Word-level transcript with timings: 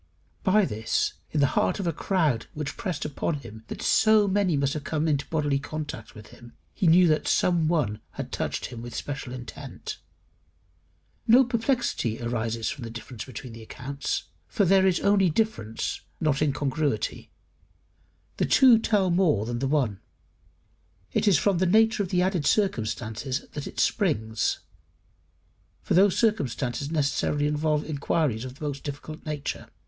By 0.43 0.65
this, 0.65 1.13
in 1.29 1.41
the 1.41 1.45
heart 1.53 1.79
of 1.79 1.85
a 1.85 1.93
crowd 1.93 2.47
which 2.55 2.75
pressed 2.75 3.05
upon 3.05 3.35
him 3.35 3.63
so 3.81 4.23
that 4.25 4.33
many 4.33 4.57
must 4.57 4.73
have 4.73 4.83
come 4.83 5.07
into 5.07 5.27
bodily 5.27 5.59
contact 5.59 6.15
with 6.15 6.29
him, 6.29 6.53
he 6.73 6.87
knew 6.87 7.07
that 7.07 7.27
some 7.27 7.67
one 7.67 8.01
had 8.13 8.31
touched 8.31 8.65
him 8.65 8.81
with 8.81 8.95
special 8.95 9.31
intent. 9.31 9.99
No 11.27 11.43
perplexity 11.43 12.19
arises 12.19 12.67
from 12.67 12.83
the 12.83 12.89
difference 12.89 13.25
between 13.25 13.53
the 13.53 13.61
accounts, 13.61 14.23
for 14.47 14.65
there 14.65 14.87
is 14.87 14.99
only 15.01 15.29
difference, 15.29 16.01
not 16.19 16.41
incongruity: 16.41 17.29
the 18.37 18.45
two 18.47 18.79
tell 18.79 19.11
more 19.11 19.45
than 19.45 19.59
the 19.59 19.67
one; 19.67 19.99
it 21.13 21.27
is 21.27 21.37
from 21.37 21.59
the 21.59 21.67
nature 21.67 22.01
of 22.01 22.09
the 22.09 22.23
added 22.23 22.47
circumstances 22.47 23.45
that 23.53 23.67
it 23.67 23.79
springs, 23.79 24.61
for 25.83 25.93
those 25.93 26.17
circumstances 26.17 26.89
necessarily 26.89 27.45
involve 27.45 27.83
inquiries 27.85 28.45
of 28.45 28.55
the 28.55 28.65
most 28.65 28.83
difficult 28.83 29.23
nature. 29.27 29.67